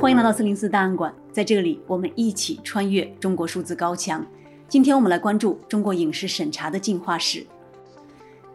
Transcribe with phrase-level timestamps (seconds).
[0.00, 4.24] 欢迎来到四零四档案馆，在这里我们一起穿越中国数字高墙。
[4.68, 7.44] 今天我们来关注中国影视审查的进化史。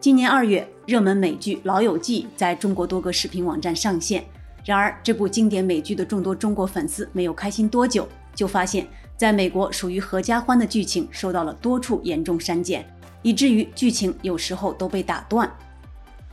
[0.00, 4.24] 今年二月，热门美剧《老友记》在中国多个视频网站上线。
[4.64, 12.82] 然而，这部经典美剧的众多中国粉丝没有开心多久，就发现在美国属于合家欢的剧情受到了多处严重删减，
[13.20, 15.54] 以至于剧情有时候都被打断。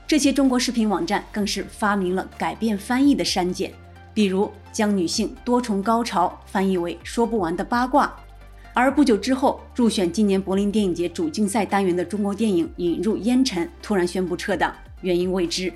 [0.07, 3.73] 这些中国视频网站更是发明了改变翻译的删减。
[4.13, 8.13] 比如将女性多重高潮翻译为说不完的八卦，
[8.73, 15.71] 而不久之后入选今年柏林电影节主竞赛单元的中国电影《引入烟尘》突然宣布撤档，原因未知。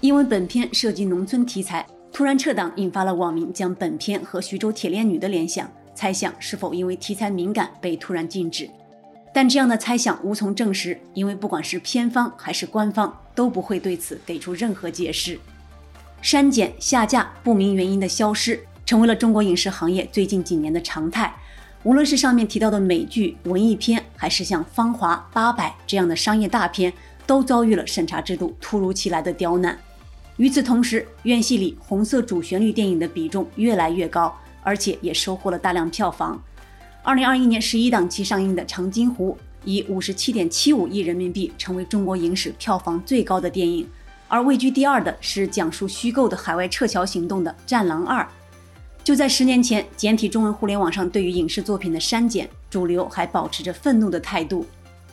[0.00, 8.68] 因为本片涉及农村题材，突然撤档引发了网民将本片和徐州铁链女的联想，猜想是否因为题材敏感被突然禁止。
[9.32, 15.38] 但这样的猜想无从证实，因为不管是片方还是官方都不会对此给出任何解释。
[16.24, 21.30] 删减、下架、不明原因的消失，成为了中国影视行业最近几年的常态。
[21.82, 26.90] 无论是上面提到的美剧、文艺片，还是像《芳华》《八佰》这样的商业大片，
[27.26, 29.78] 都遭遇了审查制度突如其来的刁难。
[30.38, 36.42] 与此同时，院线里红色主旋律电影的比重越来越高，而且也收获了大量票房。
[37.02, 43.86] 二零二一年十一档期上映的《长津湖》，以五十七点七五亿人民币，成为中国影史票房最高的电影。
[44.28, 48.22] 而位居第二的是讲述虚构的海外撤侨行动的《战狼二》。
[49.04, 54.64] 就在十年前，简体中文互联网上对于影视作品的删减，主流还保持着愤怒的态度。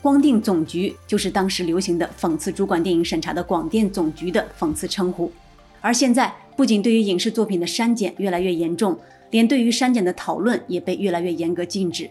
[0.02, 5.31] 光电总局就是当时流行的讽刺主管电影审查的广电总局的讽刺称呼。
[5.81, 8.98] 而现在，不仅对于影视作品的删减越来越严重，
[9.30, 12.09] 连对于删减的讨论也被越来越严格禁止。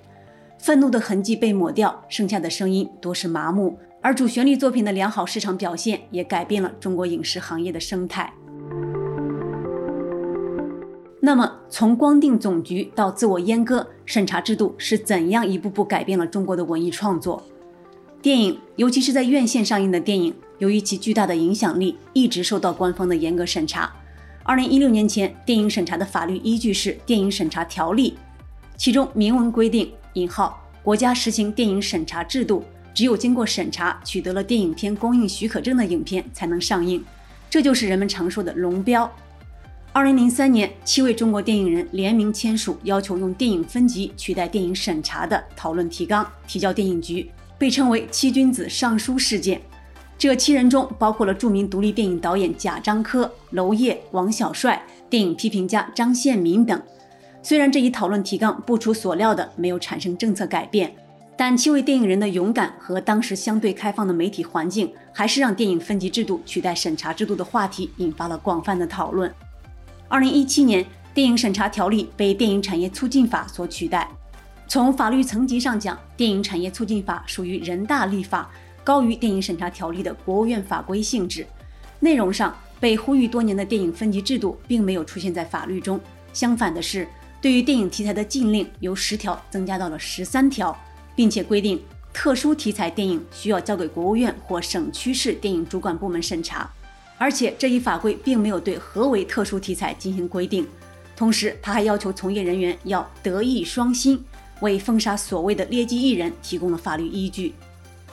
[0.58, 3.78] 愤怒的痕迹被抹掉，剩下的声音多是麻木。
[4.02, 8.32] 而主旋律作品的良好市场表现，也改变了中国影视行业的生态。
[11.20, 17.42] 那么，从光腚总局到自我阉割，审查制度是怎样一步步改变了中国的文艺创作？
[18.22, 23.92] 电影，尤其是在院线上映的电影，由于其巨大的影响力，一直受到官方的严格审查。
[24.44, 28.16] 二零一六年前，电影审查的法律依据是《电影审查条例》，
[28.78, 32.64] 其中明文规定（引号）国家实行电影审查制度。
[32.92, 37.04] 只有经过审查，取得了电影片公映许可证的影片才能上映，
[37.48, 39.10] 这就是人们常说的“龙标”。
[39.92, 47.28] 二零零三年，七位中国电影人联名签署要求用电影分级取代电影审查的讨论提纲，提交电影局，
[47.58, 49.60] 被称为“七君子上书事件”。
[50.16, 56.80] 这七人中包括了著名独立电影导演贾樟柯、娄烨、王小帅，电影批评家张宪民等。
[57.42, 60.94] 虽然这一讨论提纲不出所料的没有产生政策改变。
[61.40, 69.34] 但七位电影人的勇敢和当时相对开放的媒体环境，还是让电影分级制度取代审查制度的话题引发了广泛的讨论。
[70.06, 70.84] 二零一七年，
[71.14, 74.06] 电影审查条例被电影产业促进法所取代。
[74.68, 78.50] 从法律层级上讲，电影产业促进法属于人大立法，
[78.84, 81.46] 高于电影审查条例的国务院法规性质。
[82.00, 85.98] 内容上，被呼吁多年的电影分级制度并没有出现在法律中。
[86.34, 87.08] 相反的是，
[87.40, 90.78] 对于电影题材的禁令由十条增加到了十三条。
[91.20, 91.78] 并且规定，
[92.14, 96.66] 特殊题材电影需要交给国务院或省区市电影主管部门审查，
[97.18, 100.66] 而且这一法规并没有对何为特殊题材进行规定。
[101.14, 104.18] 同时，他还要求从业人员要德艺双馨，
[104.62, 107.52] 为封杀所谓的劣迹艺人提供了法律依据。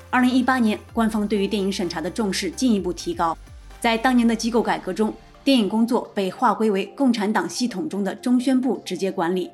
[0.09, 3.38] 二零一八年，官方对于电影审查的重视进一步提高，
[3.79, 5.13] 在当年的机构改革中，
[5.45, 9.50] 电影工作被划归为共产党系统中的中宣部直接管理。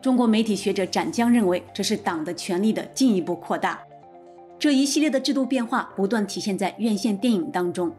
[0.00, 3.80] 中国媒体学者展江认为，这是党的权力的进一步扩大。
[4.56, 7.92] 这一系列的制度变化不断体现在院线电影当中。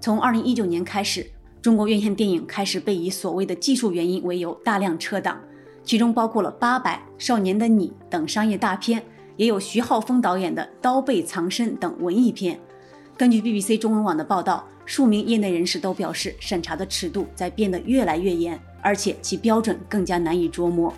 [0.00, 1.24] 从二零一九年开始，
[1.62, 5.40] 中国院线电影开始被以所谓的技术原因为由大量撤档，
[5.84, 9.00] 其中包括了《八佰》《少年的你》等商业大片，
[9.36, 12.58] 也有徐浩峰导演的《刀背藏身》等文艺片。
[13.16, 20.92] 根据 BBC 中文网的报道，数名业内人士都表示，审查的尺度在变得越来越严，而且其标准更加难以捉摸。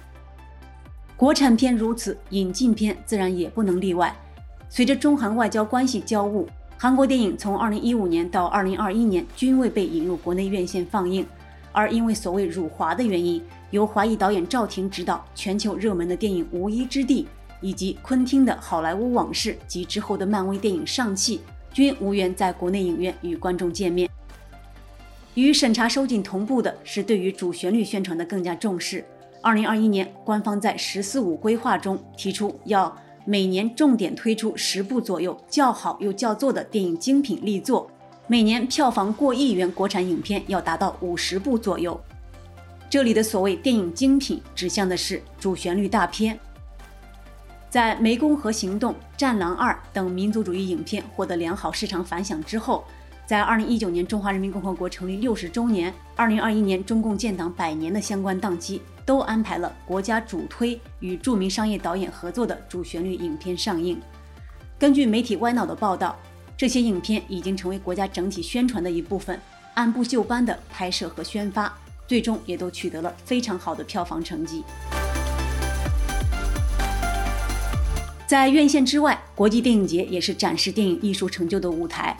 [1.16, 4.14] 国产片如此，引进片自然也不能例外。
[4.68, 6.44] 随着中韩外交关系交恶，
[6.76, 11.26] 韩国电影从2015年到2021年均未被引入国内院线放映。
[11.72, 17.24] 而因为所谓辱华的原因，由华裔导演赵婷执导、全球热门的电影《无依之地》，
[17.62, 21.38] 以及昆汀的《好莱坞往事》及之后的漫威电影《上汽》，
[21.72, 24.06] 均无缘在国内影院与观众见面。
[25.34, 29.02] 与审查收紧同步的是，对于主旋律宣传的更加重视。
[29.42, 37.90] 二零二一年，官方在“十四五”规划中提出，要每年重点推出十部左右较好又叫座的电影精品力作，
[38.26, 42.00] 每年票房过亿元国产影片要达到五十部左右。
[42.88, 46.38] 这里的所谓电影精品，指向的是主旋律大片。
[47.68, 52.84] 在《湄公河行动》《战狼二》等民族主义影片获得良好市场反响之后，
[53.26, 64.00] 在二零一九年中华人民共和国成立六十周年、二零二一年中共建党百年的相关档期，都安排了国家主推与著名商业导演合作的主旋律影片上映。
[64.78, 66.16] 根据媒体歪脑的报道，
[66.56, 69.40] 这些影片已经成为国家整体宣传的一部分，
[69.74, 71.76] 按部就班的拍摄和宣发，
[72.06, 74.62] 最终也都取得了非常好的票房成绩。
[78.24, 82.16] 在院线之外，国际电影节也是展示电影艺术成就的舞台。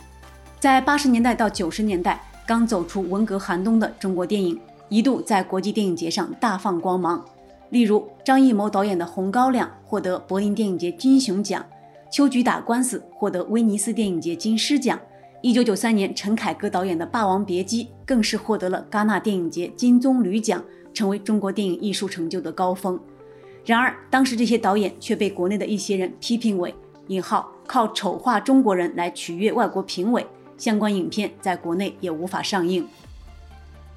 [0.59, 4.59] 在八十年代到九十年代，刚走出文革寒冬的中国电影，
[4.89, 7.23] 一度在国际电影节上大放光芒。
[7.69, 11.63] 例如，张艺谋导演的《红高粱》获得柏林电影节金熊奖，
[12.11, 14.99] 《秋菊打官司》获得威尼斯电影节金狮奖。
[15.43, 22.99] 一九九三年，陈凯歌导演的《霸王别姬》更是获得了戛纳电影节金棕榈奖，成为中国电影艺术成就的高峰。
[23.63, 26.73] 然而，当时这些导演却被国内的一些人批评为
[27.09, 30.25] “引号靠丑化中国人来取悦外国评委”，
[30.57, 32.87] 相关影片在国内也无法上映。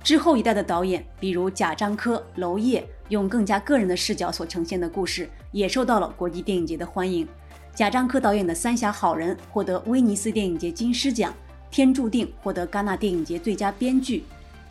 [0.03, 7.27] 之后一代的导演，比如贾樟柯、娄烨，用更加个人的视角所呈现的故事，也受到了国际电影节的欢迎。
[7.75, 11.33] 贾樟柯导演的《三峡好人》获得威尼斯电影节金狮奖，
[11.71, 14.25] 《天注定》获得戛纳电影节最佳编剧。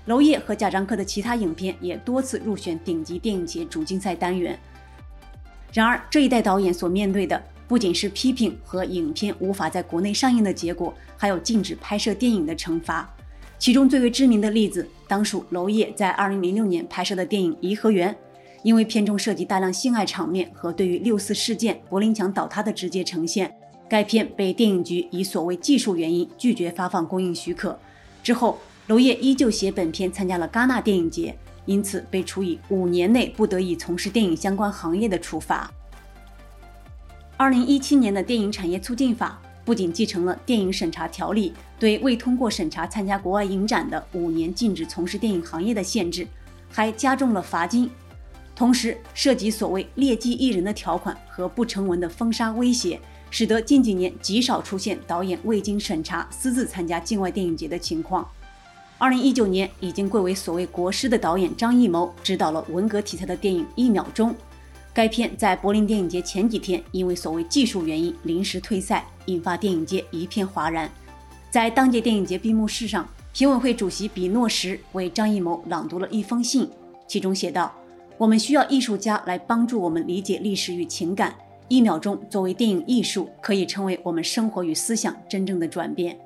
[0.06, 4.60] 娄烨和贾樟柯的其他影片也多次入选顶级电影节主竞赛单元。
[5.72, 13.08] 然而，这一代导演所面对的不仅是批评和影片无法在国内上映的结果，还有禁止拍摄电影的惩罚。
[13.60, 18.12] 其中最为知名的例子，当属娄烨在2006年拍摄的电影《颐和园》，
[18.64, 23.54] 因为片中涉及大量性爱场面和对于六四事件柏林墙倒塌的直接呈现，
[23.88, 27.78] 该片被电影局以所谓技术原因拒绝发放公映许可。
[28.24, 28.58] 之后，
[28.88, 31.38] 娄烨依旧携本片参加了戛纳电影节。
[31.66, 35.72] 因此被处以五年内不得以从事电影相关行业的处罚。
[37.40, 46.28] 二零一七年的电影产业促进法不仅继承了电影审查条例对未通过审查参加国外影展的五年禁止从事电影行业的限制，
[46.70, 47.90] 还加重了罚金，
[48.54, 53.00] 同时涉及所谓劣迹艺人的条款和不成文的封杀威胁，
[53.32, 58.28] 使得近几年极少出现导演未经审查私自参加境外电影节的情况。
[58.98, 64.32] 二零一九年，已经贵为所谓国师的导演张艺谋执导了文革题材的电影《一秒钟》。
[64.94, 70.90] 该片在柏林电影节前几天因为所谓技术原因临时退赛，引发电影界一片哗然。
[71.52, 76.70] 在当届电影节闭幕式上，评委会主席比诺什为张艺谋朗读了一封信，
[77.08, 77.74] 其中写道
[78.18, 81.36] ：“我们需要艺术家来帮助我们理解历史与情感。
[81.68, 86.20] 一秒钟作为电影艺术，可以成为我们生活与思想真正的转变。”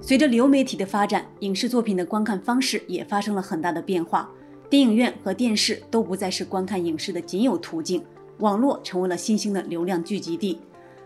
[0.00, 4.30] 随着流媒体的发展，影视作品的观看方式也发生了很大的变化。
[4.72, 8.02] 电影院和电视都不再是观看影视的仅有途径，
[8.38, 10.58] 网络成为了新兴的流量聚集地。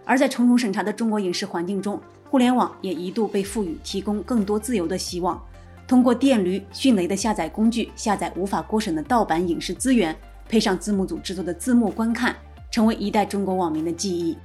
[0.04, 5.44] 而在重重审查的中国影视环境中，互联网也一度被赋予提供更多自由的希望。
[5.84, 10.16] 通过电驴、迅雷的下载工具下载无法过审的盗版影视资源，
[10.48, 12.36] 配上字幕组制作的字幕观看，
[12.70, 14.38] 成为一代中国网民的记忆。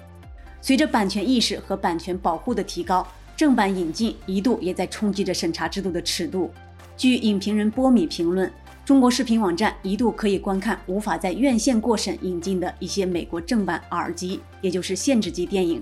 [0.62, 3.06] 随着版权意识和版权保护的提高，
[3.38, 6.50] 正版引进一度也在冲击着审查制度的尺度。
[6.98, 8.52] 据影评人波米评论，
[8.84, 15.82] 中国视频网站一度可以观看无法在院线过审引进的一些美国正版 R 级，也就是限制级电影。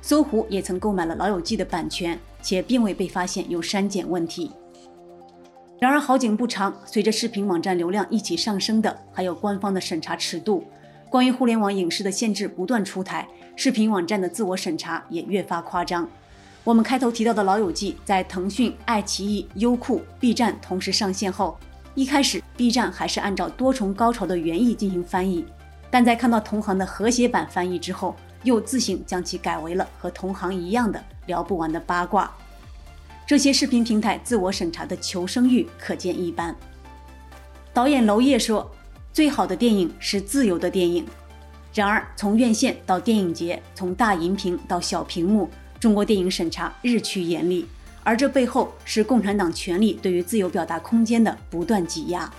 [0.00, 4.52] 搜狐也曾购买了《老友记》的版权，且并未被发现有删减问题。
[5.80, 10.64] 然而好景不长，随着视频网站流量一起上升的，还有官方的审查尺度。
[11.10, 13.26] 关于互联网影视的限制不断出台，
[13.56, 16.08] 视频网站的自我审查也越发夸张。
[16.62, 21.58] 我们开头提到的《老友记》在腾讯、爱奇艺、优酷、B 站同时上线后，
[21.96, 25.44] 一开始 B 站还是按照多重高潮的原意进行翻译，
[25.90, 32.30] 但在看到同行的和谐版翻译之后，又自行将其改为了和同行一样的聊不完的八卦。
[33.26, 36.54] 这些视频平台自我审查的求生欲可见一斑。
[37.72, 38.70] 导演娄烨说
[39.10, 41.04] ：“最好的电影是自由的电影。”
[41.72, 45.48] 然而，从院线到电影节，从大银屏到小屏幕。
[45.80, 47.66] 中国电影审查日趋严厉，
[48.06, 52.32] 而这背后是共产党权力对于自由表达空间的不断挤压。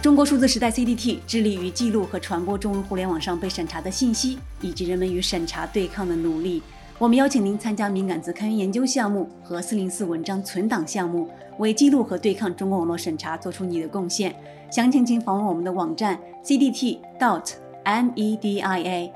[0.00, 6.62] 中国数字时代 CDT 致力于记录和传播中文互联网上被审查的信息，以及人们与审查对抗的努力。
[6.98, 14.34] 我们邀请您参加敏感字开源研究项目和四零四文章存档项目，为记录和对抗中国网络审查做出你的贡献。
[14.70, 17.50] 详情请访问我们的网站 cdt dot
[17.84, 19.10] media。